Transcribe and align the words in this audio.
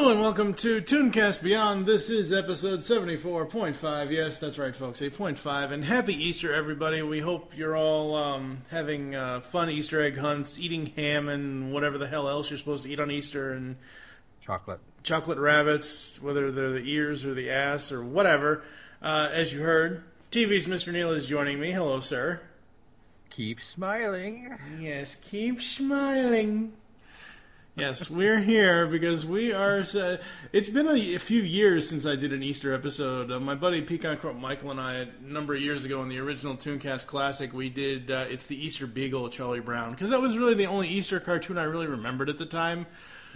Hello 0.00 0.12
and 0.12 0.22
welcome 0.22 0.54
to 0.54 0.80
Tooncast 0.80 1.42
Beyond. 1.42 1.84
This 1.84 2.08
is 2.08 2.32
episode 2.32 2.78
74.5. 2.78 4.10
Yes, 4.10 4.40
that's 4.40 4.58
right, 4.58 4.74
folks, 4.74 5.02
8.5. 5.02 5.72
And 5.72 5.84
happy 5.84 6.14
Easter, 6.14 6.54
everybody. 6.54 7.02
We 7.02 7.20
hope 7.20 7.54
you're 7.54 7.76
all 7.76 8.14
um, 8.14 8.62
having 8.70 9.14
uh, 9.14 9.40
fun 9.40 9.68
Easter 9.68 10.00
egg 10.00 10.16
hunts, 10.16 10.58
eating 10.58 10.86
ham 10.96 11.28
and 11.28 11.70
whatever 11.70 11.98
the 11.98 12.06
hell 12.06 12.30
else 12.30 12.48
you're 12.48 12.56
supposed 12.56 12.84
to 12.84 12.90
eat 12.90 12.98
on 12.98 13.10
Easter, 13.10 13.52
and 13.52 13.76
chocolate. 14.40 14.80
chocolate 15.02 15.36
rabbits, 15.36 16.18
whether 16.22 16.50
they're 16.50 16.70
the 16.70 16.90
ears 16.90 17.26
or 17.26 17.34
the 17.34 17.50
ass 17.50 17.92
or 17.92 18.02
whatever. 18.02 18.62
Uh, 19.02 19.28
as 19.30 19.52
you 19.52 19.60
heard, 19.60 20.02
TV's 20.32 20.66
Mr. 20.66 20.94
Neil 20.94 21.12
is 21.12 21.26
joining 21.26 21.60
me. 21.60 21.72
Hello, 21.72 22.00
sir. 22.00 22.40
Keep 23.28 23.60
smiling. 23.60 24.56
Yes, 24.80 25.14
keep 25.14 25.60
smiling. 25.60 26.72
Yes, 27.76 28.10
we're 28.10 28.40
here 28.40 28.86
because 28.86 29.24
we 29.24 29.52
are. 29.52 29.78
Uh, 29.94 30.16
it's 30.52 30.68
been 30.68 30.86
a, 30.88 31.14
a 31.14 31.18
few 31.18 31.40
years 31.40 31.88
since 31.88 32.04
I 32.04 32.14
did 32.16 32.32
an 32.32 32.42
Easter 32.42 32.74
episode. 32.74 33.30
Uh, 33.30 33.40
my 33.40 33.54
buddy 33.54 33.80
Pecan 33.80 34.18
Crop 34.18 34.34
Michael 34.36 34.70
and 34.72 34.80
I, 34.80 34.94
a 34.94 35.06
number 35.22 35.54
of 35.54 35.62
years 35.62 35.84
ago 35.84 36.02
in 36.02 36.08
the 36.08 36.18
original 36.18 36.56
Tooncast 36.56 37.06
Classic, 37.06 37.52
we 37.54 37.70
did. 37.70 38.10
Uh, 38.10 38.26
it's 38.28 38.44
the 38.46 38.62
Easter 38.62 38.86
Beagle 38.86 39.28
Charlie 39.30 39.60
Brown 39.60 39.92
because 39.92 40.10
that 40.10 40.20
was 40.20 40.36
really 40.36 40.54
the 40.54 40.66
only 40.66 40.88
Easter 40.88 41.20
cartoon 41.20 41.56
I 41.56 41.62
really 41.62 41.86
remembered 41.86 42.28
at 42.28 42.38
the 42.38 42.44
time. 42.46 42.86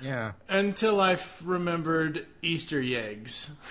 Yeah. 0.03 0.33
Until 0.48 1.01
I 1.01 1.13
f- 1.13 1.41
remembered 1.45 2.27
Easter 2.43 2.83
eggs. 2.85 3.53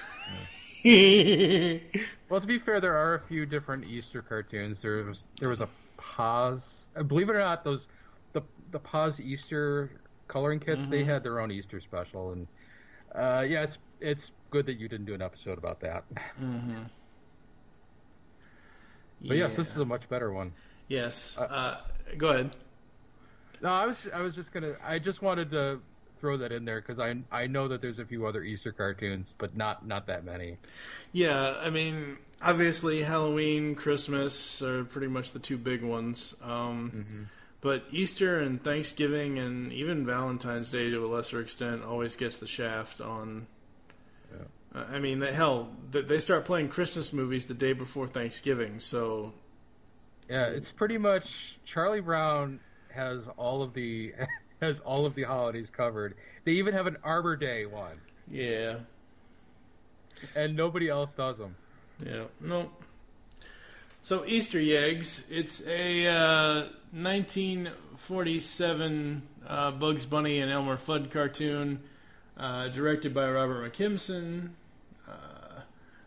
Well, 2.30 2.42
to 2.42 2.48
be 2.48 2.58
fair, 2.58 2.82
there 2.82 2.95
are 2.98 3.14
a 3.14 3.20
few 3.20 3.45
different 3.45 3.86
Easter 3.87 4.21
cartoons. 4.21 4.82
There 4.82 5.04
was 5.04 5.27
there 5.39 5.48
was 5.49 5.61
a 5.61 5.70
Paas. 5.98 6.87
uh, 6.98 7.04
Believe 7.04 7.30
it 7.30 7.36
or 7.36 7.39
not, 7.39 7.64
those 7.64 7.87
the 8.33 8.42
the 8.71 8.80
Paas 8.80 9.21
Easter 9.21 9.92
coloring 10.28 10.60
kits 10.60 10.88
they 10.88 11.04
had 11.04 11.23
their 11.23 11.39
own 11.39 11.52
Easter 11.52 11.80
special, 11.80 12.32
and 12.32 12.48
uh, 13.16 13.45
yeah, 13.48 13.64
it's 13.64 13.78
it's 14.00 14.32
good 14.50 14.66
that 14.66 14.80
you 14.80 14.88
didn't 14.88 15.06
do 15.06 15.14
an 15.14 15.22
episode 15.22 15.58
about 15.58 15.80
that. 15.82 16.04
But 19.26 19.38
yes, 19.38 19.56
this 19.56 19.70
is 19.72 19.78
a 19.78 19.86
much 19.86 20.10
better 20.10 20.32
one. 20.34 20.54
yes. 20.88 21.38
Uh, 21.38 21.78
go 22.17 22.30
ahead. 22.30 22.56
No, 23.61 23.70
I 23.70 23.86
was 23.86 24.08
I 24.14 24.22
was 24.22 24.36
just 24.36 24.52
gonna 24.52 24.73
I 24.84 25.00
just 25.00 25.22
wanted 25.22 25.52
to 25.52 25.80
throw 26.17 26.36
that 26.38 26.52
in 26.52 26.66
there 26.66 26.82
because 26.82 27.00
I 27.00 27.16
I 27.32 27.48
know 27.48 27.70
that 27.70 27.82
there's 27.82 28.00
a 28.00 28.05
few 28.05 28.26
other 28.26 28.44
Easter 28.44 28.73
cartoons, 28.73 29.34
but 29.38 29.55
not 29.55 29.88
not 29.88 30.08
that 30.08 30.26
many. 30.26 30.58
Yeah, 31.14 31.55
I 31.61 31.70
mean, 31.70 32.17
obviously 32.42 33.04
Halloween, 33.04 33.76
Christmas 33.76 34.61
are 34.61 34.84
pretty 34.84 35.08
much 35.08 35.32
the 35.32 35.40
two 35.40 35.58
big 35.58 35.82
ones. 35.82 36.36
Um, 36.42 37.30
But 37.63 37.85
Easter 37.91 38.41
and 38.41 38.61
Thanksgiving 38.61 39.39
and 39.39 39.71
even 39.71 40.05
Valentine's 40.05 40.69
Day 40.69 40.89
to 40.89 41.05
a 41.05 41.07
lesser 41.07 41.39
extent 41.39 41.81
always 41.81 42.17
gets 42.17 42.39
the 42.39 42.45
shaft 42.45 42.99
on. 42.99 43.47
Uh, 44.75 44.83
I 44.91 44.99
mean, 44.99 45.19
the, 45.19 45.31
hell, 45.31 45.69
they 45.89 46.19
start 46.19 46.43
playing 46.43 46.67
Christmas 46.67 47.13
movies 47.13 47.45
the 47.45 47.53
day 47.53 47.71
before 47.71 48.05
Thanksgiving, 48.05 48.81
so 48.81 49.31
Yeah, 50.29 50.47
it's 50.47 50.73
pretty 50.73 50.97
much 50.97 51.57
Charlie 51.63 52.01
Brown 52.01 52.59
has 52.93 53.29
all 53.37 53.63
of 53.63 53.73
the 53.73 54.13
has 54.61 54.81
all 54.81 55.05
of 55.05 55.15
the 55.15 55.23
holidays 55.23 55.69
covered. 55.69 56.15
They 56.43 56.53
even 56.53 56.73
have 56.73 56.85
an 56.85 56.97
Arbor 57.01 57.37
Day 57.37 57.65
one, 57.65 58.01
yeah, 58.30 58.80
and 60.35 60.53
nobody 60.55 60.89
else 60.89 61.13
does 61.13 61.37
them. 61.37 61.55
yeah, 62.05 62.25
no. 62.41 62.69
So 64.03 64.23
Easter 64.25 64.59
eggs, 64.59 65.27
it's 65.31 65.65
a 65.65 66.08
uh, 66.08 66.65
1947 66.91 69.21
uh, 69.47 69.71
Bugs 69.71 70.05
Bunny 70.05 70.39
and 70.39 70.52
Elmer 70.52 70.75
Fudd 70.75 71.09
cartoon, 71.09 71.80
uh, 72.36 72.67
directed 72.67 73.13
by 73.13 73.31
Robert 73.31 73.71
McKimson. 73.71 74.49
Uh, 75.08 75.61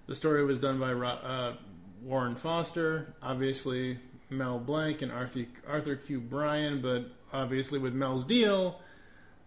the 0.06 0.14
story 0.14 0.44
was 0.44 0.60
done 0.60 0.78
by 0.78 0.92
Ro- 0.92 1.08
uh, 1.08 1.54
Warren 2.02 2.36
Foster, 2.36 3.14
obviously 3.22 3.98
Mel 4.28 4.58
Blanc 4.58 5.00
and 5.00 5.10
Arthur 5.10 5.46
Arthur 5.66 5.96
Q. 5.96 6.20
Bryan, 6.20 6.82
but 6.82 7.06
obviously 7.32 7.78
with 7.78 7.94
Mel's 7.94 8.26
deal, 8.26 8.78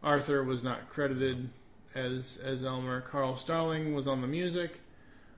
Arthur 0.02 0.44
was 0.44 0.64
not 0.64 0.90
credited 0.90 1.52
as 1.94 2.42
as 2.44 2.64
Elmer. 2.64 3.02
Carl 3.02 3.36
Stalling 3.36 3.94
was 3.94 4.08
on 4.08 4.22
the 4.22 4.28
music. 4.28 4.80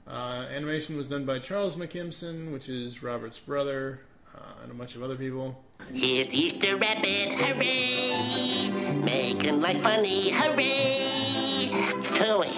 Uh, 0.08 0.46
animation 0.52 0.98
was 0.98 1.08
done 1.08 1.26
by 1.26 1.40
Charles 1.40 1.76
McKimson, 1.76 2.52
which 2.52 2.68
is 2.70 3.04
Robert's 3.04 3.40
brother, 3.40 4.02
uh, 4.36 4.64
and 4.64 4.72
a 4.72 4.76
bunch 4.76 4.96
of 4.96 5.04
other 5.04 5.16
people. 5.16 5.64
Here's 5.92 6.28
Easter 6.32 6.78
Rabbit, 6.78 7.40
hooray! 7.40 8.70
Making 9.04 9.62
life 9.62 9.82
funny, 9.84 10.32
hooray! 10.32 11.70
Phooey. 12.18 12.58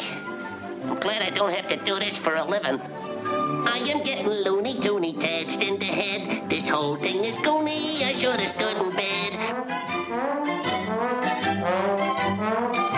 I'm 0.85 0.99
glad 0.99 1.21
I 1.21 1.29
don't 1.29 1.53
have 1.53 1.69
to 1.69 1.77
do 1.85 1.99
this 1.99 2.17
for 2.23 2.35
a 2.35 2.45
living. 2.45 2.79
I 2.79 3.77
am 3.77 4.03
getting 4.03 4.27
loony 4.27 4.79
toony 4.81 5.13
taxed 5.19 5.61
in 5.61 5.79
the 5.79 5.85
head. 5.85 6.49
This 6.49 6.67
whole 6.67 6.97
thing 6.97 7.23
is 7.23 7.35
goony. 7.37 8.03
I 8.03 8.13
should 8.19 8.39
have 8.39 8.55
stood 8.55 8.77
in 8.77 8.95
bed. 8.95 9.33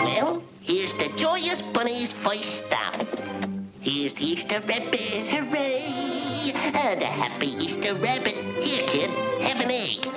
Well, 0.04 0.42
here's 0.62 0.92
the 0.94 1.08
joyous 1.16 1.62
bunny's 1.72 2.12
the 2.24 2.75
Easter 4.18 4.62
Rabbit, 4.66 5.28
hooray! 5.28 6.52
Uh, 6.54 6.98
the 6.98 7.04
happy 7.04 7.48
Easter 7.48 7.94
Rabbit. 7.96 8.34
Here, 8.64 8.86
kid, 8.86 9.10
have 9.42 9.60
an 9.60 9.70
egg. 9.70 10.15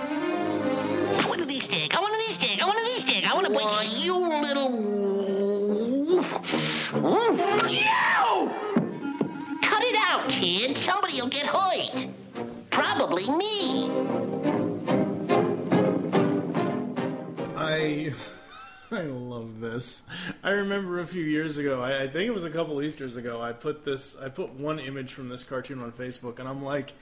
This. 19.80 20.04
I 20.44 20.52
remember 20.52 21.00
a 21.00 21.06
few 21.06 21.24
years 21.24 21.58
ago. 21.58 21.82
I, 21.82 22.04
I 22.04 22.08
think 22.08 22.28
it 22.28 22.34
was 22.34 22.44
a 22.44 22.50
couple 22.50 22.82
Easter's 22.82 23.16
ago. 23.16 23.42
I 23.42 23.54
put 23.54 23.86
this. 23.86 24.20
I 24.20 24.28
put 24.28 24.52
one 24.52 24.78
image 24.78 25.14
from 25.14 25.30
this 25.30 25.46
cartoon 25.46 25.82
on 25.82 25.94
Facebook, 25.94 26.40
and 26.40 26.50
I'm 26.50 26.62
like, 26.62 26.94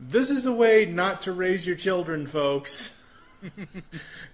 "This 0.00 0.30
is 0.30 0.46
a 0.46 0.52
way 0.52 0.86
not 0.86 1.20
to 1.22 1.32
raise 1.32 1.66
your 1.66 1.76
children, 1.76 2.26
folks." 2.26 3.00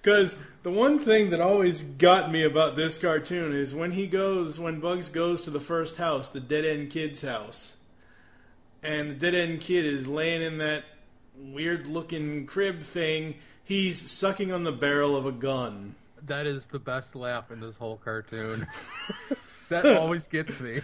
Because 0.00 0.38
the 0.62 0.70
one 0.70 1.00
thing 1.00 1.30
that 1.30 1.40
always 1.40 1.82
got 1.82 2.30
me 2.30 2.44
about 2.44 2.76
this 2.76 2.96
cartoon 2.96 3.52
is 3.52 3.74
when 3.74 3.90
he 3.90 4.06
goes, 4.06 4.60
when 4.60 4.78
Bugs 4.78 5.08
goes 5.08 5.42
to 5.42 5.50
the 5.50 5.58
first 5.58 5.96
house, 5.96 6.30
the 6.30 6.38
dead 6.38 6.64
end 6.64 6.90
kid's 6.90 7.22
house, 7.22 7.76
and 8.84 9.10
the 9.10 9.14
dead 9.14 9.34
end 9.34 9.62
kid 9.62 9.84
is 9.84 10.06
laying 10.06 10.42
in 10.42 10.58
that 10.58 10.84
weird 11.36 11.88
looking 11.88 12.46
crib 12.46 12.82
thing. 12.82 13.34
he's 13.64 14.08
sucking 14.08 14.52
on 14.52 14.62
the 14.62 14.70
barrel 14.70 15.16
of 15.16 15.26
a 15.26 15.32
gun. 15.32 15.96
That 16.26 16.46
is 16.46 16.66
the 16.66 16.78
best 16.78 17.16
laugh 17.16 17.50
in 17.50 17.60
this 17.60 17.76
whole 17.76 17.96
cartoon. 17.96 18.66
that 19.68 19.86
always 19.98 20.26
gets 20.26 20.60
me. 20.60 20.80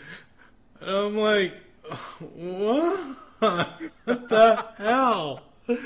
And 0.81 0.91
I'm 0.91 1.17
like, 1.17 1.55
what? 2.21 3.17
what 3.39 4.29
the 4.29 4.65
hell? 4.77 5.43
Oh 5.69 5.79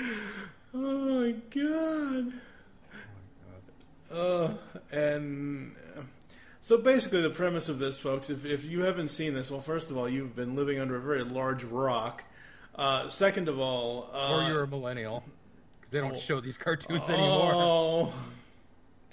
my 0.75 1.33
god. 1.51 2.33
Oh, 4.13 4.45
uh, 4.45 4.53
and 4.93 5.75
so 6.61 6.79
basically, 6.79 7.23
the 7.23 7.31
premise 7.31 7.69
of 7.69 7.79
this, 7.79 7.99
folks, 7.99 8.29
if, 8.29 8.45
if 8.45 8.65
you 8.65 8.83
haven't 8.83 9.09
seen 9.09 9.35
this, 9.35 9.51
well, 9.51 9.61
first 9.61 9.91
of 9.91 9.97
all, 9.97 10.09
you've 10.09 10.37
been 10.37 10.57
living 10.57 10.79
under 10.79 10.97
a 10.97 11.01
very 11.01 11.25
large 11.25 11.65
rock. 11.65 12.25
Uh, 12.75 13.09
second 13.09 13.49
of 13.49 13.59
all, 13.59 14.11
uh, 14.13 14.35
Or 14.35 14.49
you're 14.49 14.63
a 14.63 14.67
millennial. 14.67 15.25
Because 15.81 15.93
they 15.93 16.01
don't 16.01 16.19
show 16.19 16.41
these 16.41 16.57
cartoons 16.59 17.09
anymore. 17.09 17.53
Oh, 17.55 18.13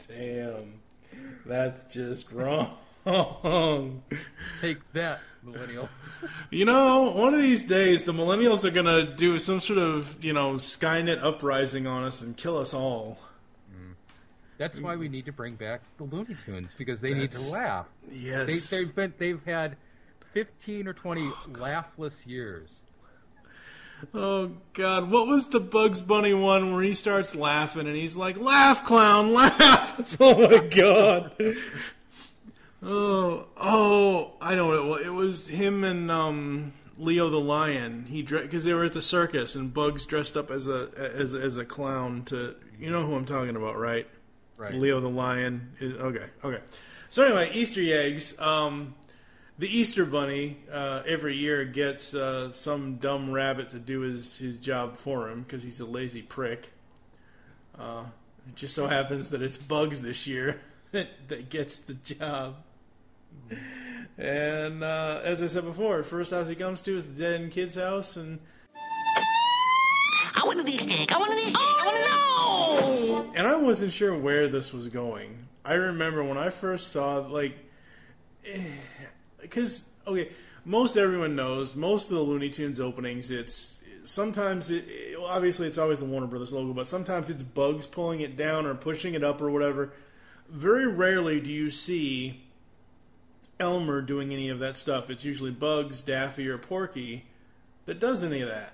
damn. 0.08 0.82
That's 1.46 1.84
just 1.94 2.32
wrong. 2.32 2.78
Take 4.60 4.92
that, 4.94 5.22
millennials. 5.46 5.88
You 6.50 6.66
know, 6.66 7.12
one 7.12 7.34
of 7.34 7.42
these 7.42 7.64
days, 7.64 8.04
the 8.04 8.12
millennials 8.12 8.66
are 8.66 8.72
going 8.72 8.86
to 8.86 9.06
do 9.16 9.40
some 9.40 9.62
sort 9.62 9.80
of, 9.80 10.24
you 10.24 10.34
know, 10.34 10.56
Skynet 10.56 11.24
uprising 11.24 11.88
on 11.88 12.04
us 12.04 12.22
and 12.22 12.36
kill 12.36 12.58
us 12.58 12.74
all. 12.74 13.18
That's 14.58 14.82
why 14.82 14.96
we 14.96 15.08
need 15.08 15.26
to 15.26 15.32
bring 15.32 15.56
back 15.56 15.82
the 15.98 16.04
Looney 16.04 16.36
Tunes 16.44 16.74
because 16.76 17.00
they 17.00 17.14
need 17.14 17.32
to 17.32 17.52
laugh. 17.52 17.86
Yes. 18.12 18.70
They, 18.70 18.78
they've 18.78 18.96
been 18.96 19.14
they've 19.18 19.44
had 19.46 19.78
fifteen 20.32 20.88
or 20.88 20.94
twenty 20.94 21.28
oh, 21.28 21.46
laughless 21.60 22.26
years. 22.26 22.82
Oh 24.14 24.52
God! 24.74 25.10
What 25.10 25.28
was 25.28 25.50
the 25.50 25.60
Bugs 25.60 26.02
Bunny 26.02 26.34
one 26.34 26.74
where 26.74 26.84
he 26.84 26.94
starts 26.94 27.36
laughing 27.36 27.88
and 27.88 27.96
he's 27.96 28.16
like, 28.16 28.40
"Laugh, 28.40 28.84
clown, 28.84 29.34
laugh!" 29.34 30.18
oh 30.20 30.48
my 30.48 30.68
God! 30.68 31.32
oh, 32.84 33.48
oh! 33.58 34.32
I 34.40 34.56
know 34.56 34.68
what 34.68 34.78
it 34.78 34.84
was. 34.84 35.06
It 35.06 35.14
was 35.14 35.48
him 35.48 35.84
and 35.84 36.12
um, 36.12 36.74
Leo 36.98 37.30
the 37.30 37.40
lion. 37.40 38.06
He 38.08 38.22
because 38.22 38.66
they 38.66 38.74
were 38.74 38.86
at 38.86 38.94
the 38.94 39.02
circus 39.02 39.56
and 39.56 39.74
Bugs 39.74 40.06
dressed 40.06 40.38
up 40.38 40.52
as 40.52 40.68
a 40.68 40.90
as 40.96 41.34
as 41.34 41.58
a 41.58 41.66
clown 41.66 42.24
to 42.26 42.56
you 42.80 42.92
know 42.92 43.06
who 43.06 43.16
I'm 43.16 43.26
talking 43.26 43.56
about, 43.56 43.78
right? 43.78 44.08
Right. 44.58 44.74
Leo 44.74 45.00
the 45.00 45.10
lion. 45.10 45.74
Is, 45.80 45.94
okay, 45.94 46.26
okay. 46.44 46.62
So 47.10 47.24
anyway, 47.24 47.52
Easter 47.54 47.82
eggs. 47.82 48.40
Um, 48.40 48.96
the 49.60 49.68
Easter 49.68 50.06
Bunny 50.06 50.58
uh, 50.72 51.04
every 51.06 51.36
year 51.36 51.66
gets 51.66 52.14
uh, 52.14 52.52
some 52.52 52.96
dumb 52.98 53.32
rabbit 53.32 53.70
to 53.70 53.80
do 53.80 54.02
his, 54.02 54.38
his 54.38 54.58
job 54.58 54.98
for 54.98 55.30
him 55.30 55.42
because 55.42 55.64
he's 55.64 55.80
a 55.80 55.86
lazy 55.86 56.22
prick. 56.22 56.72
Uh, 57.78 58.04
it 58.48 58.56
just 58.56 58.76
so 58.76 58.88
happens 58.88 59.32
that 59.32 59.42
it's 59.42 59.58
Bugs 59.58 60.02
this 60.02 60.28
year 60.28 60.62
that, 60.92 61.10
that 61.28 61.50
gets 61.50 61.80
the 61.80 61.96
job. 61.96 62.56
And 64.18 64.84
uh, 64.84 65.22
as 65.24 65.44
I 65.44 65.48
said 65.48 65.66
before, 65.66 66.04
first 66.04 66.32
house 66.32 66.48
he 66.48 66.56
comes 66.56 66.82
to 66.82 66.98
is 66.98 67.14
the 67.14 67.20
dead 67.20 67.42
end 67.42 67.52
kid's 67.52 67.76
house, 67.76 68.18
and 68.18 68.40
I 70.36 70.44
want 70.44 70.60
an 70.60 70.68
Easter 70.68 70.90
egg. 70.90 71.12
I 71.12 71.18
want 71.18 71.34
an 71.34 71.40
Easter 71.40 71.50
egg. 71.50 71.56
Oh, 71.60 73.24
no! 73.26 73.32
and 73.36 73.48
I 73.48 73.56
wasn't 73.58 73.94
sure 73.94 74.18
where 74.18 74.48
this 74.48 74.74
was 74.74 74.88
going. 74.88 75.48
I 75.64 75.74
remember 75.74 76.24
when 76.24 76.38
I 76.38 76.50
first 76.50 76.92
saw 76.92 77.18
like, 77.18 77.56
because 79.42 79.90
okay, 80.06 80.30
most 80.66 80.98
everyone 80.98 81.36
knows 81.36 81.76
most 81.76 82.10
of 82.10 82.18
the 82.18 82.24
Looney 82.24 82.50
Tunes 82.50 82.80
openings. 82.80 83.32
It's 83.32 83.82
sometimes 84.04 84.72
it 84.72 84.86
well, 85.18 85.28
obviously 85.28 85.68
it's 85.68 85.78
always 85.78 86.00
the 86.00 86.06
Warner 86.06 86.28
Brothers 86.28 86.54
logo, 86.54 86.74
but 86.74 86.88
sometimes 86.88 87.30
it's 87.30 87.44
Bugs 87.44 87.86
pulling 87.86 88.22
it 88.22 88.36
down 88.38 88.66
or 88.66 88.76
pushing 88.76 89.14
it 89.14 89.24
up 89.24 89.42
or 89.42 89.50
whatever. 89.50 89.94
Very 90.50 90.88
rarely 90.88 91.40
do 91.40 91.52
you 91.52 91.70
see 91.70 92.48
Elmer 93.60 94.02
doing 94.02 94.32
any 94.32 94.50
of 94.50 94.60
that 94.60 94.78
stuff. 94.78 95.10
It's 95.10 95.26
usually 95.26 95.52
Bugs, 95.52 96.02
Daffy, 96.02 96.48
or 96.48 96.58
Porky 96.58 97.26
that 97.86 98.00
does 98.00 98.24
any 98.24 98.42
of 98.42 98.50
that. 98.50 98.74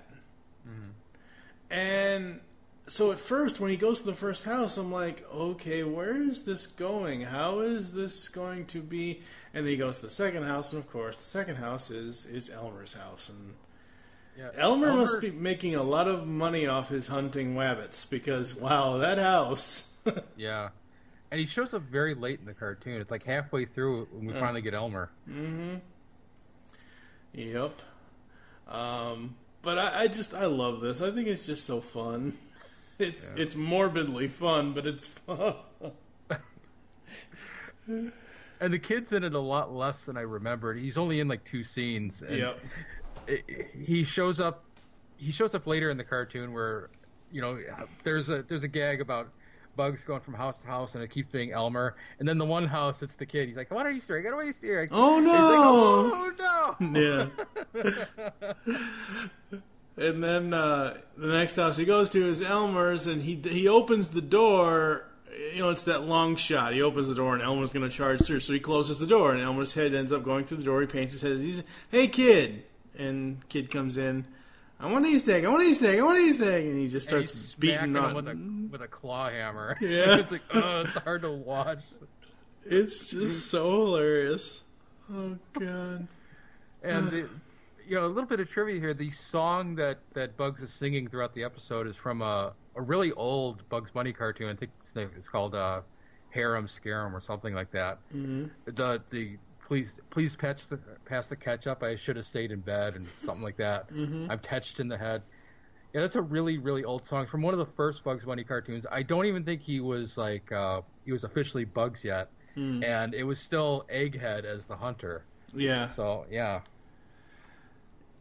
Mm-hmm. 0.68 1.72
And 1.72 2.40
so 2.86 3.12
at 3.12 3.18
first, 3.18 3.60
when 3.60 3.70
he 3.70 3.76
goes 3.76 4.00
to 4.00 4.06
the 4.06 4.14
first 4.14 4.44
house, 4.44 4.76
I'm 4.76 4.92
like, 4.92 5.26
okay, 5.32 5.84
where 5.84 6.14
is 6.20 6.44
this 6.44 6.66
going? 6.66 7.22
How 7.22 7.60
is 7.60 7.94
this 7.94 8.28
going 8.28 8.66
to 8.66 8.82
be? 8.82 9.22
And 9.54 9.64
then 9.64 9.70
he 9.70 9.76
goes 9.78 10.00
to 10.00 10.06
the 10.06 10.10
second 10.12 10.42
house, 10.42 10.72
and 10.72 10.82
of 10.82 10.90
course, 10.90 11.16
the 11.16 11.22
second 11.22 11.56
house 11.56 11.90
is 11.90 12.26
is 12.26 12.50
Elmer's 12.50 12.92
house, 12.92 13.30
and 13.30 13.54
Yeah. 14.36 14.50
Elmer, 14.56 14.92
must 14.92 15.20
be 15.20 15.30
making 15.30 15.76
a 15.76 15.82
lot 15.82 16.08
of 16.08 16.26
money 16.26 16.66
off 16.66 16.88
his 16.90 17.08
hunting 17.08 17.54
wabbits 17.54 18.08
because 18.10 18.54
wow, 18.54 18.98
that 18.98 19.18
house. 19.18 19.90
Yeah. 20.36 20.68
And 21.30 21.40
he 21.40 21.46
shows 21.46 21.72
up 21.72 21.82
very 21.82 22.14
late 22.14 22.38
in 22.38 22.44
the 22.44 22.52
cartoon. 22.52 23.00
It's 23.00 23.10
like 23.10 23.24
halfway 23.24 23.64
through 23.64 24.06
when 24.12 24.26
we 24.26 24.34
finally 24.34 24.60
get 24.60 24.74
Elmer. 24.74 25.10
Mm-hmm. 25.28 25.76
yep. 27.32 27.72
Um, 28.68 29.34
but 29.62 29.78
I, 29.78 30.02
I 30.02 30.06
just 30.08 30.34
I 30.34 30.46
love 30.46 30.80
this. 30.80 31.00
I 31.00 31.10
think 31.10 31.26
it's 31.28 31.46
just 31.46 31.64
so 31.64 31.80
fun. 31.80 32.36
It's 32.98 33.28
it's 33.36 33.56
morbidly 33.56 34.28
fun, 34.28 34.72
but 34.72 34.86
it's 34.86 35.06
fun. 35.06 35.54
And 38.60 38.72
the 38.72 38.78
kid's 38.78 39.12
in 39.12 39.24
it 39.24 39.34
a 39.34 39.38
lot 39.38 39.74
less 39.74 40.06
than 40.06 40.16
I 40.16 40.22
remembered. 40.22 40.78
He's 40.78 40.96
only 40.96 41.20
in 41.20 41.28
like 41.28 41.44
two 41.44 41.64
scenes. 41.64 42.22
And 42.22 42.38
yep. 42.38 42.60
it- 43.26 43.66
he 43.78 44.04
shows 44.04 44.40
up 44.40 44.64
he 45.16 45.32
shows 45.32 45.54
up 45.54 45.66
later 45.66 45.90
in 45.90 45.96
the 45.96 46.04
cartoon 46.04 46.52
where 46.52 46.88
you 47.30 47.40
know 47.40 47.58
there's 48.04 48.28
a 48.28 48.42
there's 48.42 48.62
a 48.62 48.68
gag 48.68 49.00
about 49.00 49.28
bugs 49.76 50.04
going 50.04 50.20
from 50.20 50.34
house 50.34 50.62
to 50.62 50.68
house 50.68 50.94
and 50.94 51.02
it 51.02 51.10
keeps 51.10 51.30
being 51.32 51.50
elmer 51.52 51.96
and 52.18 52.28
then 52.28 52.38
the 52.38 52.44
one 52.44 52.66
house 52.66 53.02
it's 53.02 53.16
the 53.16 53.26
kid 53.26 53.48
he's 53.48 53.56
like 53.56 53.70
what 53.72 53.86
are 53.86 53.90
you 53.90 54.00
steering 54.00 54.22
get 54.22 54.32
away 54.32 54.48
egg 54.48 54.88
Oh 54.92 55.18
He's 55.18 55.26
like, 55.26 56.38
no! 56.38 56.76
oh 56.78 56.78
no 56.92 57.30
Yeah. 59.52 59.58
and 59.96 60.22
then 60.22 60.52
uh, 60.54 60.98
the 61.16 61.28
next 61.28 61.56
house 61.56 61.76
he 61.76 61.84
goes 61.84 62.10
to 62.10 62.28
is 62.28 62.42
Elmer's, 62.42 63.06
and 63.06 63.22
he 63.22 63.36
he 63.36 63.68
opens 63.68 64.10
the 64.10 64.20
door. 64.22 65.06
You 65.52 65.60
know, 65.60 65.70
it's 65.70 65.84
that 65.84 66.02
long 66.04 66.36
shot. 66.36 66.72
He 66.74 66.82
opens 66.82 67.08
the 67.08 67.14
door, 67.14 67.34
and 67.34 67.42
Elmer's 67.42 67.72
going 67.72 67.88
to 67.88 67.94
charge 67.94 68.22
through. 68.22 68.40
So 68.40 68.52
he 68.52 68.60
closes 68.60 68.98
the 69.00 69.06
door, 69.06 69.32
and 69.32 69.42
Elmer's 69.42 69.72
head 69.74 69.92
ends 69.94 70.12
up 70.12 70.22
going 70.22 70.44
through 70.44 70.58
the 70.58 70.64
door. 70.64 70.80
He 70.80 70.86
paints 70.86 71.12
his 71.12 71.22
head. 71.22 71.38
He's, 71.38 71.62
"Hey, 71.90 72.06
kid!" 72.08 72.64
And 72.96 73.46
kid 73.48 73.70
comes 73.70 73.96
in. 73.96 74.26
I 74.78 74.90
want 74.90 75.06
an 75.06 75.12
Easter 75.12 75.32
egg. 75.32 75.44
I 75.44 75.48
want 75.48 75.62
an 75.62 75.70
Easter 75.70 75.86
egg. 75.86 75.98
I 75.98 76.02
want 76.02 76.18
an 76.18 76.24
Easter 76.26 76.52
egg. 76.52 76.66
And 76.66 76.78
he 76.78 76.88
just 76.88 77.08
starts 77.08 77.54
beating 77.54 77.94
him 77.94 78.14
with 78.14 78.28
a 78.28 78.68
with 78.70 78.82
a 78.82 78.88
claw 78.88 79.30
hammer 79.30 79.76
Yeah. 79.80 80.16
it's 80.18 80.32
like 80.32 80.42
oh 80.52 80.82
it's 80.82 80.96
hard 80.98 81.22
to 81.22 81.30
watch 81.30 81.78
It's 82.64 83.10
just 83.10 83.50
so 83.50 83.70
hilarious. 83.86 84.62
Oh 85.12 85.36
god. 85.54 86.06
And 86.82 87.10
the, 87.10 87.30
you 87.86 87.96
know, 87.96 88.06
a 88.06 88.08
little 88.08 88.28
bit 88.28 88.40
of 88.40 88.50
trivia 88.50 88.80
here. 88.80 88.94
The 88.94 89.10
song 89.10 89.76
that, 89.76 89.98
that 90.14 90.36
Bugs 90.36 90.62
is 90.62 90.72
singing 90.72 91.08
throughout 91.08 91.34
the 91.34 91.44
episode 91.44 91.86
is 91.86 91.96
from 91.96 92.22
a, 92.22 92.52
a 92.74 92.82
really 92.82 93.12
old 93.12 93.68
Bugs 93.68 93.90
Bunny 93.90 94.12
cartoon. 94.12 94.48
I 94.48 94.54
think 94.54 94.72
it's, 94.80 94.92
it's 95.16 95.28
called 95.28 95.54
uh, 95.54 95.82
Hare-um 96.30 96.68
Scare-um 96.68 97.14
or 97.14 97.20
something 97.20 97.54
like 97.54 97.70
that. 97.70 97.98
Mm-hmm. 98.14 98.46
The 98.64 99.02
the 99.10 99.38
please 99.66 100.00
please 100.10 100.36
patch 100.36 100.66
the 100.66 100.78
pass 101.04 101.28
the 101.28 101.36
ketchup. 101.36 101.82
I 101.82 101.96
should 101.96 102.16
have 102.16 102.24
stayed 102.24 102.50
in 102.50 102.60
bed 102.60 102.96
and 102.96 103.06
something 103.18 103.42
like 103.42 103.56
that. 103.58 103.88
Mm-hmm. 103.90 104.30
I'm 104.30 104.40
touched 104.40 104.80
in 104.80 104.88
the 104.88 104.98
head. 104.98 105.22
Yeah, 105.92 106.00
that's 106.00 106.16
a 106.16 106.22
really 106.22 106.58
really 106.58 106.84
old 106.84 107.06
song 107.06 107.26
from 107.26 107.42
one 107.42 107.54
of 107.54 107.58
the 107.58 107.72
first 107.72 108.02
Bugs 108.02 108.24
Bunny 108.24 108.42
cartoons. 108.44 108.84
I 108.90 109.02
don't 109.02 109.26
even 109.26 109.44
think 109.44 109.62
he 109.62 109.80
was 109.80 110.18
like 110.18 110.50
uh, 110.50 110.82
he 111.04 111.12
was 111.12 111.22
officially 111.22 111.64
Bugs 111.64 112.04
yet, 112.04 112.30
and 112.82 113.14
it 113.14 113.22
was 113.24 113.38
still 113.38 113.86
Egghead 113.88 114.44
as 114.44 114.66
the 114.66 114.76
hunter. 114.76 115.24
Yeah. 115.54 115.86
So 115.86 116.26
yeah, 116.28 116.62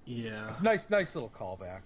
Yeah. 0.05 0.47
it's 0.49 0.59
a 0.59 0.63
nice, 0.63 0.89
nice 0.89 1.15
little 1.15 1.29
callback. 1.29 1.81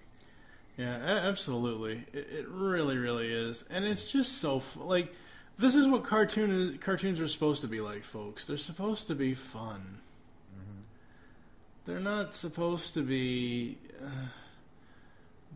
Yeah, 0.77 0.95
absolutely. 0.95 2.05
It, 2.13 2.27
it 2.31 2.47
really, 2.47 2.97
really 2.97 3.31
is, 3.31 3.63
and 3.69 3.85
it's 3.85 4.03
just 4.03 4.39
so 4.39 4.61
like 4.75 5.13
this 5.57 5.75
is 5.75 5.87
what 5.87 6.03
cartoon 6.03 6.51
is, 6.51 6.77
cartoons 6.77 7.19
are 7.19 7.27
supposed 7.27 7.61
to 7.61 7.67
be 7.67 7.81
like, 7.81 8.03
folks. 8.03 8.45
They're 8.45 8.57
supposed 8.57 9.07
to 9.07 9.15
be 9.15 9.33
fun. 9.33 9.99
They're 11.85 11.99
not 12.01 12.35
supposed 12.35 12.95
to 12.95 13.01
be 13.01 13.77
uh, 14.03 14.27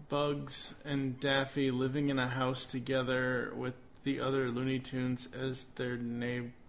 Bugs 0.07 0.75
and 0.85 1.19
Daffy 1.19 1.71
living 1.71 2.07
in 2.07 2.19
a 2.19 2.29
house 2.29 2.65
together 2.65 3.51
with 3.53 3.73
the 4.05 4.21
other 4.21 4.49
Looney 4.49 4.79
Tunes 4.79 5.27
as 5.37 5.65
their 5.75 5.97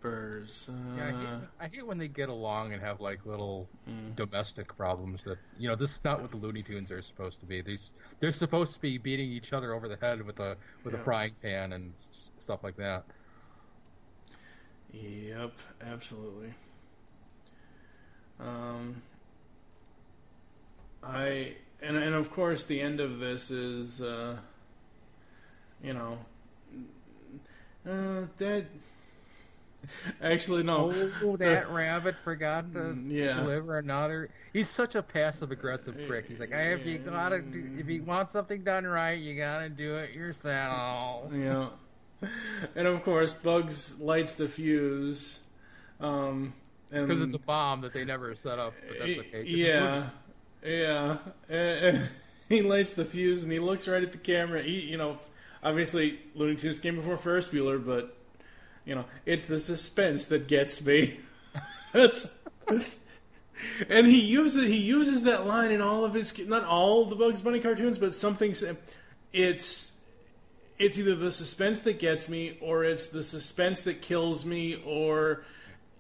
neighbors. 0.05 0.71
Uh, 0.71 0.97
Yeah, 0.97 1.07
I 1.07 1.11
hate, 1.11 1.49
I 1.61 1.67
hate 1.69 1.87
when 1.87 1.99
they 1.99 2.09
get 2.09 2.29
along 2.29 2.73
and 2.73 2.83
have 2.83 3.01
like 3.01 3.25
little 3.27 3.69
domestic 4.17 4.77
problems. 4.77 5.25
That 5.25 5.39
you 5.59 5.69
know, 5.69 5.75
this 5.75 5.93
is 5.93 6.05
not 6.05 6.21
what 6.21 6.31
the 6.31 6.37
Looney 6.37 6.63
Tunes 6.63 6.91
are 6.91 7.03
supposed 7.03 7.41
to 7.41 7.47
be. 7.47 7.61
These 7.61 7.93
they're 8.21 8.33
supposed 8.33 8.75
to 8.75 8.81
be 8.81 8.99
beating 8.99 9.31
each 9.31 9.53
other 9.53 9.75
over 9.75 9.89
the 9.89 9.97
head 9.97 10.23
with 10.25 10.41
a 10.41 10.57
with 10.85 10.95
a 10.95 10.99
frying 10.99 11.33
pan 11.43 11.73
and 11.73 11.93
stuff 12.39 12.63
like 12.63 12.77
that. 12.77 13.05
Yep, 14.93 15.53
absolutely. 15.87 16.55
Um, 18.41 19.03
I 21.03 21.55
and 21.81 21.97
and 21.97 22.15
of 22.15 22.31
course 22.31 22.65
the 22.65 22.81
end 22.81 23.01
of 23.01 23.19
this 23.19 23.51
is, 23.51 24.01
uh, 24.01 24.37
you 25.83 25.95
know, 25.95 26.19
that. 27.85 28.67
Actually, 30.23 30.63
no. 30.63 30.93
Oh, 31.23 31.37
that 31.39 31.71
rabbit 31.71 32.15
forgot 32.25 32.73
to 32.75 32.79
Mm, 32.79 33.11
yeah. 33.11 33.35
deliver 33.41 33.79
another. 33.79 34.31
He's 34.53 34.69
such 34.69 34.95
a 34.95 35.03
passive 35.03 35.51
aggressive 35.51 35.97
prick. 36.07 36.27
He's 36.27 36.41
like, 36.41 36.53
hey, 36.53 36.73
if 36.75 36.87
you 36.87 36.99
gotta, 36.99 37.41
do, 37.43 37.77
if 37.79 37.89
you 37.89 38.03
want 38.03 38.29
something 38.29 38.63
done 38.63 38.87
right, 38.87 39.19
you 39.19 39.37
gotta 39.37 39.69
do 39.69 39.97
it 39.97 40.15
yourself. 40.15 41.31
Yeah. 41.35 41.69
And 42.77 42.87
of 42.87 43.03
course, 43.03 43.33
Bugs 43.33 43.99
lights 44.01 44.35
the 44.37 44.47
fuse. 44.47 45.41
Um, 46.01 46.53
Because 46.91 47.21
it's 47.21 47.35
a 47.35 47.39
bomb 47.39 47.81
that 47.81 47.93
they 47.93 48.05
never 48.05 48.35
set 48.37 48.59
up, 48.61 48.75
but 48.87 48.99
that's 49.01 49.19
okay. 49.19 49.29
it's 49.33 49.51
Yeah, 49.51 50.09
yeah. 50.65 51.17
Uh, 51.53 51.99
he 52.49 52.63
lights 52.63 52.95
the 52.95 53.05
fuse 53.05 53.43
and 53.43 53.53
he 53.53 53.59
looks 53.59 53.89
right 53.89 54.03
at 54.05 54.13
the 54.13 54.19
camera. 54.19 54.63
He, 54.63 54.83
you 54.83 54.97
know, 54.99 55.19
obviously 55.65 56.21
Looney 56.37 56.55
Tunes 56.55 56.79
came 56.79 56.95
before 56.95 57.17
Ferris 57.17 57.49
Bueller, 57.49 57.85
but 57.85 58.17
you 58.85 58.95
know, 58.95 59.05
it's 59.27 59.47
the 59.47 59.59
suspense 59.59 60.27
that 60.29 60.49
gets 60.49 60.85
me. 60.85 61.21
That's. 61.93 62.37
And 63.89 64.07
he 64.07 64.21
uses 64.21 64.69
he 64.69 64.79
uses 64.79 65.23
that 65.23 65.47
line 65.47 65.71
in 65.71 65.81
all 65.81 66.05
of 66.05 66.15
his 66.15 66.37
not 66.49 66.65
all 66.65 67.05
the 67.05 67.15
Bugs 67.15 67.43
Bunny 67.43 67.61
cartoons, 67.61 67.99
but 67.99 68.15
something. 68.15 68.55
It's 69.33 70.01
it's 70.79 70.99
either 70.99 71.15
the 71.15 71.31
suspense 71.31 71.81
that 71.81 72.01
gets 72.01 72.29
me, 72.29 72.59
or 72.61 72.83
it's 72.83 73.09
the 73.09 73.23
suspense 73.23 73.83
that 73.83 74.03
kills 74.03 74.45
me, 74.45 74.83
or 74.85 75.45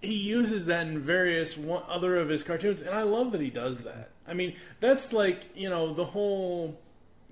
he 0.01 0.15
uses 0.15 0.67
that 0.67 0.89
in 0.89 0.99
various 0.99 1.57
one, 1.57 1.85
other 1.89 2.17
of 2.17 2.29
his 2.29 2.43
cartoons, 2.43 2.81
and 2.81 2.91
I 2.91 3.03
love 3.03 3.31
that 3.31 3.41
he 3.41 3.51
does 3.51 3.83
that. 3.83 4.11
I 4.27 4.35
mean, 4.35 4.57
that's 4.81 5.13
like 5.13 5.45
you 5.55 5.69
know 5.69 5.95
the 5.95 6.05
whole 6.05 6.81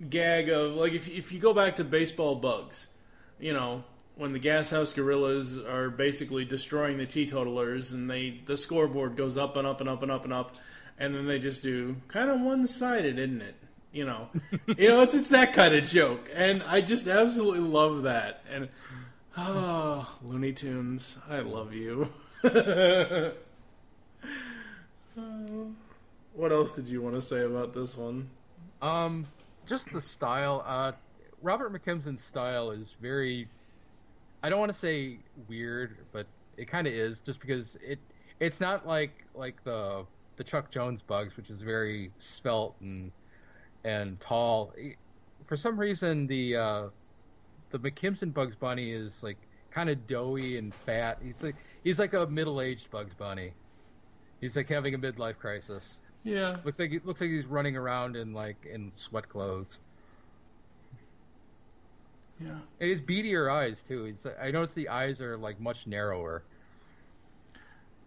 gag 0.08 0.48
of 0.48 0.74
like 0.74 0.92
if 0.92 1.08
if 1.08 1.32
you 1.32 1.40
go 1.40 1.52
back 1.52 1.76
to 1.76 1.84
baseball 1.84 2.36
bugs, 2.36 2.86
you 3.40 3.52
know 3.52 3.82
when 4.20 4.34
the 4.34 4.38
Gas 4.38 4.68
House 4.68 4.92
Gorillas 4.92 5.56
are 5.56 5.88
basically 5.88 6.44
destroying 6.44 6.98
the 6.98 7.06
teetotalers, 7.06 7.94
and 7.94 8.10
they 8.10 8.38
the 8.44 8.58
scoreboard 8.58 9.16
goes 9.16 9.38
up 9.38 9.56
and 9.56 9.66
up 9.66 9.80
and 9.80 9.88
up 9.88 10.02
and 10.02 10.12
up 10.12 10.24
and 10.24 10.32
up, 10.32 10.56
and 10.98 11.14
then 11.14 11.26
they 11.26 11.38
just 11.38 11.62
do 11.62 11.96
kind 12.06 12.28
of 12.28 12.38
one 12.42 12.66
sided, 12.66 13.18
isn't 13.18 13.40
it? 13.40 13.54
You 13.92 14.04
know, 14.04 14.28
you 14.76 14.90
know 14.90 15.00
it's 15.00 15.14
it's 15.14 15.30
that 15.30 15.54
kind 15.54 15.74
of 15.74 15.84
joke, 15.84 16.28
and 16.34 16.62
I 16.64 16.82
just 16.82 17.08
absolutely 17.08 17.60
love 17.60 18.02
that. 18.02 18.44
And 18.52 18.68
oh, 19.38 20.06
Looney 20.22 20.52
Tunes, 20.52 21.16
I 21.30 21.38
love 21.40 21.72
you. 21.72 22.12
what 26.34 26.52
else 26.52 26.72
did 26.72 26.90
you 26.90 27.00
want 27.00 27.14
to 27.14 27.22
say 27.22 27.42
about 27.42 27.72
this 27.72 27.96
one? 27.96 28.28
Um, 28.82 29.26
just 29.66 29.90
the 29.94 30.00
style. 30.02 30.62
Uh, 30.66 30.92
Robert 31.40 31.72
McKimson's 31.72 32.22
style 32.22 32.70
is 32.70 32.94
very. 33.00 33.48
I 34.42 34.48
don't 34.48 34.58
want 34.58 34.72
to 34.72 34.78
say 34.78 35.18
weird, 35.48 35.98
but 36.12 36.26
it 36.56 36.66
kind 36.66 36.86
of 36.86 36.92
is, 36.92 37.20
just 37.20 37.40
because 37.40 37.76
it 37.82 37.98
it's 38.40 38.60
not 38.60 38.86
like 38.86 39.24
like 39.34 39.62
the 39.64 40.06
the 40.36 40.44
Chuck 40.44 40.70
Jones 40.70 41.02
bugs, 41.02 41.36
which 41.36 41.50
is 41.50 41.62
very 41.62 42.10
svelte 42.18 42.74
and 42.80 43.12
and 43.84 44.18
tall. 44.20 44.72
For 45.44 45.56
some 45.56 45.78
reason, 45.78 46.26
the 46.26 46.56
uh, 46.56 46.88
the 47.70 47.78
McKimson 47.78 48.32
Bugs 48.32 48.56
Bunny 48.56 48.90
is 48.90 49.22
like 49.22 49.36
kind 49.70 49.90
of 49.90 50.06
doughy 50.06 50.58
and 50.58 50.74
fat. 50.74 51.18
He's 51.22 51.42
like 51.42 51.56
he's 51.84 51.98
like 51.98 52.14
a 52.14 52.26
middle 52.26 52.60
aged 52.60 52.90
Bugs 52.90 53.14
Bunny. 53.14 53.52
He's 54.40 54.56
like 54.56 54.68
having 54.68 54.94
a 54.94 54.98
midlife 54.98 55.38
crisis. 55.38 55.98
Yeah, 56.22 56.56
Looks 56.64 56.78
like 56.78 56.92
it 56.92 57.06
looks 57.06 57.20
like 57.20 57.30
he's 57.30 57.46
running 57.46 57.76
around 57.76 58.16
in 58.16 58.32
like 58.32 58.66
in 58.66 58.92
sweat 58.92 59.28
clothes. 59.28 59.80
Yeah. 62.40 62.58
And 62.80 62.88
his 62.88 63.00
beadier 63.00 63.50
eyes 63.50 63.82
too. 63.82 64.04
He's 64.04 64.26
I 64.40 64.50
noticed 64.50 64.74
the 64.74 64.88
eyes 64.88 65.20
are 65.20 65.36
like 65.36 65.60
much 65.60 65.86
narrower. 65.86 66.42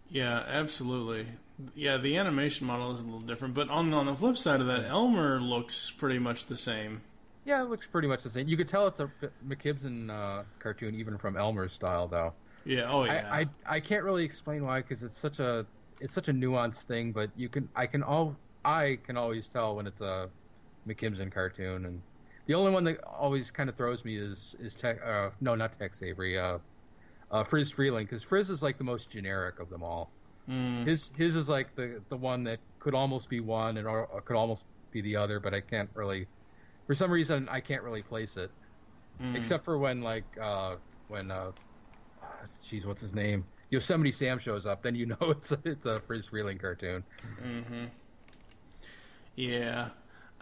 Yeah, 0.09 0.43
absolutely. 0.47 1.27
Yeah, 1.75 1.97
the 1.97 2.17
animation 2.17 2.67
model 2.67 2.93
is 2.93 3.01
a 3.01 3.03
little 3.03 3.21
different, 3.21 3.53
but 3.53 3.69
on 3.69 3.93
on 3.93 4.05
the 4.07 4.15
flip 4.15 4.37
side 4.37 4.59
of 4.59 4.67
that, 4.67 4.85
Elmer 4.85 5.39
looks 5.39 5.91
pretty 5.91 6.19
much 6.19 6.47
the 6.47 6.57
same. 6.57 7.01
Yeah, 7.45 7.61
it 7.61 7.69
looks 7.69 7.85
pretty 7.85 8.07
much 8.07 8.23
the 8.23 8.29
same. 8.29 8.47
You 8.47 8.57
could 8.57 8.67
tell 8.67 8.87
it's 8.87 8.99
a 8.99 9.09
McKimson 9.45 10.09
uh, 10.09 10.43
cartoon 10.59 10.95
even 10.95 11.17
from 11.17 11.35
Elmer's 11.35 11.73
style 11.73 12.07
though. 12.07 12.33
Yeah. 12.65 12.91
Oh 12.91 13.03
yeah. 13.03 13.29
I, 13.31 13.41
I 13.41 13.75
I 13.75 13.79
can't 13.79 14.03
really 14.03 14.23
explain 14.23 14.65
why 14.65 14.81
because 14.81 15.03
it's 15.03 15.17
such 15.17 15.39
a 15.39 15.65
it's 16.01 16.13
such 16.13 16.27
a 16.27 16.33
nuanced 16.33 16.83
thing, 16.83 17.11
but 17.11 17.29
you 17.35 17.49
can 17.49 17.69
I 17.75 17.85
can 17.85 18.01
all 18.01 18.35
I 18.65 18.97
can 19.05 19.17
always 19.17 19.47
tell 19.47 19.75
when 19.75 19.85
it's 19.87 20.01
a 20.01 20.29
McKimson 20.87 21.31
cartoon, 21.31 21.85
and 21.85 22.01
the 22.47 22.53
only 22.53 22.71
one 22.71 22.83
that 22.85 23.03
always 23.03 23.51
kind 23.51 23.69
of 23.69 23.75
throws 23.75 24.03
me 24.05 24.17
is 24.17 24.55
is 24.59 24.75
Tech, 24.75 25.03
uh, 25.05 25.29
no 25.41 25.55
not 25.55 25.77
Tex 25.77 26.01
Avery, 26.01 26.37
uh, 26.37 26.57
uh, 27.31 27.43
Friz 27.43 27.71
Freleng 27.71 28.01
because 28.01 28.23
Friz 28.23 28.49
is 28.49 28.61
like 28.61 28.77
the 28.77 28.83
most 28.83 29.09
generic 29.09 29.59
of 29.59 29.69
them 29.69 29.83
all. 29.83 30.11
Mm. 30.49 30.85
His 30.85 31.11
his 31.15 31.35
is 31.35 31.49
like 31.49 31.75
the 31.75 32.01
the 32.09 32.17
one 32.17 32.43
that 32.43 32.59
could 32.79 32.93
almost 32.93 33.29
be 33.29 33.39
one 33.39 33.77
and 33.77 33.87
or, 33.87 34.05
or 34.07 34.21
could 34.21 34.35
almost 34.35 34.65
be 34.91 35.01
the 35.01 35.15
other, 35.15 35.39
but 35.39 35.53
I 35.53 35.61
can't 35.61 35.89
really 35.93 36.27
for 36.85 36.93
some 36.93 37.09
reason 37.11 37.47
I 37.49 37.59
can't 37.59 37.83
really 37.83 38.03
place 38.03 38.37
it, 38.37 38.51
Mm. 39.21 39.37
except 39.37 39.63
for 39.63 39.77
when 39.77 40.01
like 40.01 40.25
uh, 40.41 40.75
when 41.07 41.29
uh, 41.31 41.51
jeez 42.61 42.83
what's 42.85 43.01
his 43.01 43.13
name 43.13 43.45
Yosemite 43.69 44.11
Sam 44.11 44.37
shows 44.37 44.65
up, 44.65 44.81
then 44.83 44.95
you 44.95 45.05
know 45.05 45.17
it's 45.21 45.51
a, 45.51 45.59
it's 45.65 45.85
a 45.85 45.99
Friz 46.01 46.27
Freleng 46.27 46.59
cartoon. 46.59 47.03
Mm-hmm. 47.43 47.85
Yeah. 49.35 49.89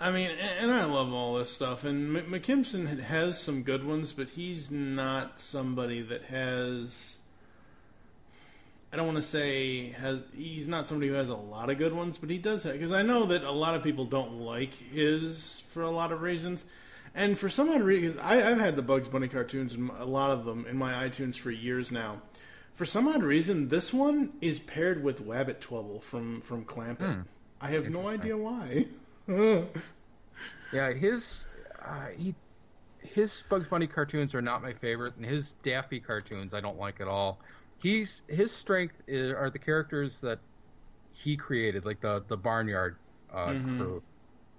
I 0.01 0.09
mean, 0.09 0.31
and 0.31 0.71
I 0.71 0.85
love 0.85 1.13
all 1.13 1.35
this 1.35 1.51
stuff. 1.51 1.83
And 1.83 2.15
McKimson 2.15 3.01
has 3.01 3.39
some 3.39 3.61
good 3.61 3.85
ones, 3.85 4.13
but 4.13 4.29
he's 4.29 4.71
not 4.71 5.39
somebody 5.39 6.01
that 6.01 6.23
has. 6.23 7.19
I 8.91 8.97
don't 8.97 9.05
want 9.05 9.17
to 9.17 9.21
say 9.21 9.91
has. 9.91 10.23
He's 10.35 10.67
not 10.67 10.87
somebody 10.87 11.09
who 11.09 11.13
has 11.13 11.29
a 11.29 11.35
lot 11.35 11.69
of 11.69 11.77
good 11.77 11.93
ones, 11.93 12.17
but 12.17 12.31
he 12.31 12.39
does 12.39 12.63
have. 12.63 12.73
Because 12.73 12.91
I 12.91 13.03
know 13.03 13.27
that 13.27 13.43
a 13.43 13.51
lot 13.51 13.75
of 13.75 13.83
people 13.83 14.05
don't 14.05 14.39
like 14.39 14.73
his 14.73 15.61
for 15.69 15.83
a 15.83 15.91
lot 15.91 16.11
of 16.11 16.23
reasons. 16.23 16.65
And 17.13 17.37
for 17.37 17.47
some 17.47 17.69
odd 17.69 17.83
reason, 17.83 18.19
I, 18.21 18.49
I've 18.49 18.59
had 18.59 18.75
the 18.75 18.81
Bugs 18.81 19.07
Bunny 19.07 19.27
cartoons, 19.27 19.75
and 19.75 19.91
a 19.99 20.05
lot 20.05 20.31
of 20.31 20.45
them, 20.45 20.65
in 20.65 20.77
my 20.77 21.07
iTunes 21.07 21.37
for 21.37 21.51
years 21.51 21.91
now. 21.91 22.23
For 22.73 22.85
some 22.85 23.07
odd 23.07 23.21
reason, 23.21 23.67
this 23.67 23.93
one 23.93 24.33
is 24.41 24.59
paired 24.59 25.03
with 25.03 25.23
Wabbit 25.23 25.59
Twouble 25.59 26.01
from 26.01 26.41
from 26.41 26.65
Clampett. 26.65 27.13
Hmm. 27.13 27.21
I 27.59 27.67
have 27.67 27.87
no 27.87 28.07
idea 28.07 28.35
why. 28.35 28.87
Yeah, 30.71 30.93
his 30.93 31.45
uh, 31.85 32.07
he 32.17 32.33
his 32.99 33.43
Bugs 33.49 33.67
Bunny 33.67 33.87
cartoons 33.87 34.33
are 34.33 34.41
not 34.41 34.61
my 34.61 34.73
favorite, 34.73 35.15
and 35.17 35.25
his 35.25 35.53
Daffy 35.63 35.99
cartoons 35.99 36.53
I 36.53 36.61
don't 36.61 36.77
like 36.77 37.01
at 37.01 37.07
all. 37.07 37.39
He's 37.81 38.21
his 38.27 38.51
strength 38.51 38.95
is, 39.07 39.31
are 39.33 39.49
the 39.49 39.59
characters 39.59 40.21
that 40.21 40.39
he 41.13 41.35
created, 41.35 41.83
like 41.85 41.99
the 41.99 42.23
the 42.27 42.37
Barnyard 42.37 42.95
uh, 43.33 43.53
crew. 43.77 44.01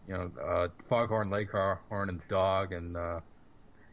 You 0.09 0.15
know, 0.15 0.31
uh, 0.43 0.69
Foghorn 0.89 1.31
Leghorn 1.31 2.09
and 2.09 2.21
the 2.21 2.29
dog, 2.29 2.73
and 2.73 2.97
uh, 2.97 3.21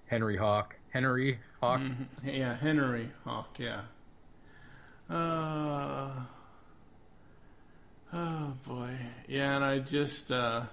Henry 0.08 0.36
Hawk. 0.36 0.76
Henry 0.90 1.40
Hawk. 1.62 1.82
Yeah, 2.26 2.56
Henry 2.58 3.12
Hawk. 3.24 3.60
Yeah. 3.60 3.82
Uh. 5.10 6.24
Oh 8.14 8.54
boy. 8.68 8.92
Yeah, 9.28 9.56
and 9.56 9.64
I 9.64 9.80
just 9.80 10.32
uh 10.32 10.64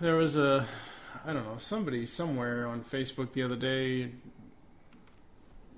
there 0.00 0.16
was 0.16 0.36
a 0.36 0.66
I 1.24 1.32
don't 1.32 1.44
know, 1.44 1.58
somebody 1.58 2.06
somewhere 2.06 2.66
on 2.66 2.82
Facebook 2.82 3.32
the 3.32 3.42
other 3.42 3.56
day 3.56 4.10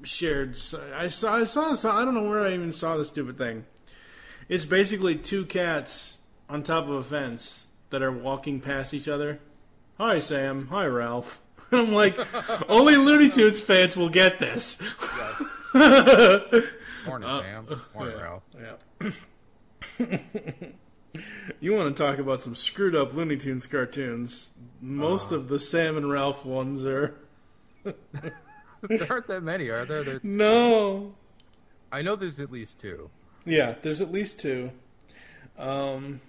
shared 0.02 0.56
I 0.94 1.08
saw 1.08 1.37
I 1.37 1.44
saw, 1.44 1.96
I 1.96 2.04
don't 2.04 2.14
know 2.14 2.28
where 2.28 2.40
I 2.40 2.52
even 2.54 2.72
saw 2.72 2.96
the 2.96 3.04
stupid 3.04 3.38
thing. 3.38 3.64
It's 4.49 4.64
basically 4.64 5.16
two 5.16 5.44
cats 5.46 6.18
on 6.49 6.62
top 6.62 6.84
of 6.84 6.90
a 6.90 7.02
fence 7.02 7.68
that 7.90 8.02
are 8.02 8.12
walking 8.12 8.61
past 8.61 8.92
each 8.92 9.08
other. 9.08 9.38
Hi 9.99 10.18
Sam, 10.18 10.66
hi 10.68 10.87
Ralph. 10.87 11.42
I'm 11.72 11.92
like, 11.92 12.18
only 12.68 12.96
Looney 12.96 13.30
Tunes 13.30 13.61
fans 13.61 13.96
will 13.96 14.08
get 14.08 14.40
this. 14.40 14.82
Morning, 17.06 17.28
Sam. 17.28 17.82
Morning, 17.94 18.16
Ralph. 18.16 18.42
Yeah. 18.61 19.11
you 21.61 21.75
want 21.75 21.97
to 21.97 22.02
talk 22.02 22.18
about 22.18 22.40
some 22.40 22.54
screwed 22.54 22.94
up 22.94 23.12
Looney 23.14 23.37
Tunes 23.37 23.66
cartoons? 23.66 24.52
Most 24.80 25.32
of 25.32 25.49
the 25.49 25.59
Sam 25.59 25.97
and 25.97 26.11
Ralph 26.11 26.44
ones 26.44 26.87
are 26.87 27.14
there 27.85 29.06
aren't 29.11 29.26
that 29.26 29.42
many, 29.42 29.68
are 29.68 29.85
there? 29.85 30.02
there? 30.04 30.21
no. 30.23 31.14
I 31.90 32.02
know 32.02 32.16
there's 32.16 32.40
at 32.40 32.50
least 32.50 32.78
two. 32.78 33.11
Yeah, 33.44 33.75
there's 33.82 34.00
at 34.00 34.11
least 34.12 34.40
two. 34.40 34.71
Um, 35.59 36.21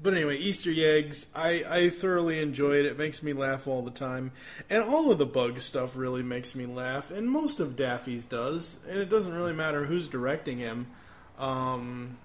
but 0.00 0.14
anyway, 0.14 0.36
Easter 0.36 0.72
eggs. 0.76 1.26
I, 1.34 1.64
I 1.68 1.90
thoroughly 1.90 2.40
enjoy 2.40 2.76
it. 2.78 2.86
It 2.86 2.96
makes 2.98 3.22
me 3.22 3.32
laugh 3.32 3.66
all 3.66 3.82
the 3.82 3.90
time, 3.90 4.32
and 4.70 4.82
all 4.82 5.10
of 5.10 5.18
the 5.18 5.26
bug 5.26 5.58
stuff 5.58 5.96
really 5.96 6.22
makes 6.22 6.54
me 6.54 6.66
laugh, 6.66 7.10
and 7.10 7.28
most 7.30 7.60
of 7.60 7.76
Daffy's 7.76 8.24
does. 8.24 8.78
And 8.88 8.98
it 8.98 9.08
doesn't 9.08 9.32
really 9.34 9.52
matter 9.52 9.84
who's 9.84 10.06
directing 10.08 10.58
him. 10.58 10.86
Um, 11.38 12.18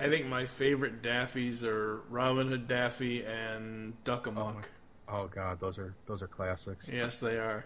I 0.00 0.08
think 0.08 0.26
my 0.26 0.46
favorite 0.46 1.02
Daffys 1.02 1.62
are 1.64 2.00
Robin 2.10 2.48
Hood 2.48 2.66
Daffy 2.68 3.24
and 3.24 4.02
Duck 4.04 4.26
Amuck. 4.26 4.68
Oh 5.08 5.26
God, 5.28 5.60
those 5.60 5.78
are 5.78 5.94
those 6.06 6.22
are 6.22 6.26
classics. 6.26 6.90
yes, 6.92 7.20
they 7.20 7.38
are. 7.38 7.64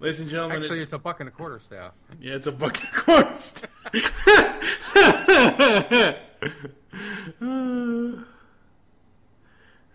Ladies 0.00 0.20
and 0.20 0.30
gentlemen, 0.30 0.58
Actually, 0.62 0.78
it's, 0.78 0.84
it's 0.84 0.92
a 0.94 0.98
buck 0.98 1.20
and 1.20 1.28
a 1.28 1.32
quarter 1.32 1.58
staff. 1.58 1.92
yeah, 2.20 2.34
it's 2.34 2.46
a 2.46 2.52
buck 2.52 2.74
and 2.78 2.88
a 2.88 3.00
quarter 3.00 3.28
of 3.28 3.44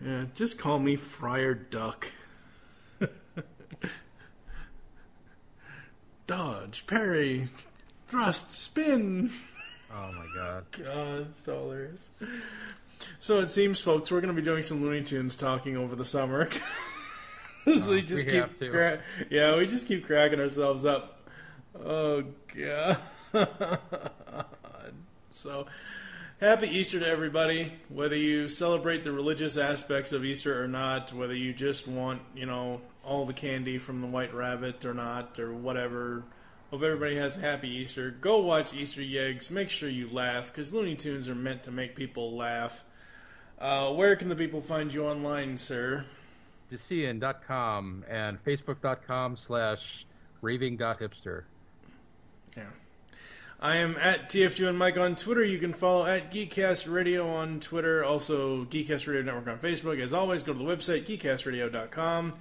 yeah, 0.00 0.26
just 0.34 0.58
call 0.58 0.78
me 0.78 0.96
Friar 0.96 1.54
Duck. 1.54 2.12
Dodge, 6.26 6.86
parry, 6.86 7.48
thrust, 8.08 8.52
spin. 8.52 9.30
Oh 9.92 10.12
my 10.12 10.26
god. 10.34 10.64
God, 10.84 11.26
it's 11.28 11.40
so 11.40 11.62
hilarious. 11.62 12.10
So 13.20 13.40
it 13.40 13.48
seems, 13.50 13.80
folks, 13.80 14.10
we're 14.10 14.20
going 14.20 14.34
to 14.34 14.40
be 14.40 14.44
doing 14.44 14.62
some 14.62 14.82
Looney 14.82 15.02
Tunes 15.02 15.36
talking 15.36 15.76
over 15.76 15.94
the 15.94 16.04
summer. 16.04 16.50
so 16.50 16.60
oh, 17.66 17.90
we 17.90 18.02
just 18.02 18.26
we 18.26 18.32
keep, 18.32 18.40
have 18.40 18.58
to. 18.58 18.70
cra- 18.70 19.00
yeah, 19.30 19.56
we 19.56 19.66
just 19.66 19.86
keep 19.88 20.06
cracking 20.06 20.40
ourselves 20.40 20.84
up. 20.84 21.20
Oh 21.84 22.24
god. 22.54 22.98
so, 25.30 25.66
happy 26.40 26.68
Easter 26.68 27.00
to 27.00 27.06
everybody. 27.06 27.72
Whether 27.88 28.16
you 28.16 28.48
celebrate 28.48 29.04
the 29.04 29.12
religious 29.12 29.56
aspects 29.56 30.12
of 30.12 30.24
Easter 30.24 30.62
or 30.62 30.68
not, 30.68 31.12
whether 31.12 31.34
you 31.34 31.52
just 31.52 31.88
want, 31.88 32.22
you 32.34 32.46
know, 32.46 32.80
all 33.04 33.24
the 33.24 33.32
candy 33.32 33.78
from 33.78 34.00
the 34.00 34.06
White 34.06 34.34
Rabbit 34.34 34.84
or 34.84 34.94
not, 34.94 35.38
or 35.38 35.54
whatever. 35.54 36.24
Hope 36.70 36.82
everybody 36.82 37.14
has 37.16 37.36
a 37.36 37.40
happy 37.40 37.68
Easter. 37.68 38.10
Go 38.10 38.40
watch 38.40 38.74
Easter 38.74 39.00
Yeggs. 39.00 39.50
Make 39.50 39.70
sure 39.70 39.88
you 39.88 40.08
laugh, 40.10 40.48
because 40.52 40.74
Looney 40.74 40.96
Tunes 40.96 41.28
are 41.28 41.34
meant 41.34 41.62
to 41.62 41.70
make 41.70 41.94
people 41.94 42.36
laugh. 42.36 42.84
Uh, 43.58 43.92
where 43.92 44.16
can 44.16 44.28
the 44.28 44.36
people 44.36 44.60
find 44.60 44.92
you 44.92 45.06
online, 45.06 45.56
sir? 45.56 46.04
Decian.com 46.68 48.04
and 48.08 48.44
Facebook.com 48.44 49.36
slash 49.36 50.04
raving.hipster. 50.42 51.44
Yeah. 52.56 52.64
I 53.58 53.76
am 53.76 53.96
at 53.96 54.28
TFG 54.28 54.68
and 54.68 54.78
Mike 54.78 54.98
on 54.98 55.16
Twitter. 55.16 55.42
You 55.42 55.58
can 55.58 55.72
follow 55.72 56.04
at 56.04 56.30
Geekcast 56.30 56.92
Radio 56.92 57.26
on 57.30 57.58
Twitter. 57.58 58.04
Also, 58.04 58.66
Geekcast 58.66 59.06
Radio 59.06 59.22
Network 59.22 59.48
on 59.48 59.58
Facebook. 59.58 59.98
As 59.98 60.12
always, 60.12 60.42
go 60.42 60.52
to 60.52 60.58
the 60.58 60.64
website, 60.64 61.06
geekcastradio.com. 61.06 62.34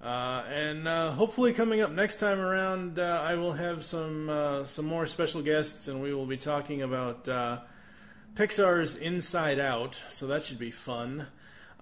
Uh, 0.00 0.44
and 0.48 0.88
uh, 0.88 1.12
hopefully, 1.12 1.52
coming 1.52 1.82
up 1.82 1.90
next 1.90 2.16
time 2.16 2.40
around, 2.40 2.98
uh, 2.98 3.22
I 3.22 3.34
will 3.34 3.52
have 3.52 3.84
some 3.84 4.30
uh, 4.30 4.64
some 4.64 4.86
more 4.86 5.04
special 5.04 5.42
guests, 5.42 5.88
and 5.88 6.02
we 6.02 6.14
will 6.14 6.26
be 6.26 6.38
talking 6.38 6.80
about 6.80 7.28
uh, 7.28 7.58
Pixar's 8.34 8.96
Inside 8.96 9.58
Out. 9.58 10.02
So 10.08 10.26
that 10.26 10.42
should 10.42 10.58
be 10.58 10.70
fun. 10.70 11.26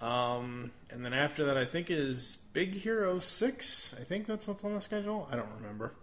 Um, 0.00 0.72
and 0.90 1.04
then 1.04 1.12
after 1.12 1.44
that, 1.44 1.56
I 1.56 1.64
think 1.64 1.90
is 1.90 2.38
Big 2.52 2.74
Hero 2.74 3.20
Six. 3.20 3.94
I 4.00 4.02
think 4.02 4.26
that's 4.26 4.48
what's 4.48 4.64
on 4.64 4.74
the 4.74 4.80
schedule. 4.80 5.28
I 5.30 5.36
don't 5.36 5.50
remember. 5.60 5.94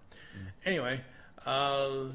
Anyway, 0.66 1.02
uh, 1.46 2.06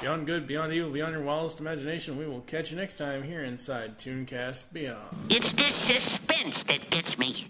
beyond 0.00 0.26
good, 0.26 0.46
beyond 0.46 0.72
evil, 0.72 0.90
beyond 0.90 1.12
your 1.12 1.22
wildest 1.22 1.60
imagination. 1.60 2.16
We 2.16 2.26
will 2.26 2.40
catch 2.40 2.70
you 2.70 2.76
next 2.76 2.96
time 2.96 3.22
here 3.22 3.44
inside 3.44 3.98
Tooncast 3.98 4.72
Beyond. 4.72 5.16
It's 5.28 5.52
this 5.52 5.74
suspense 5.86 6.64
that 6.68 6.90
gets 6.90 7.18
me. 7.18 7.46